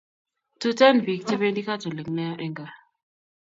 [0.59, 2.73] Tuten pik che pendi katholik nea en gaa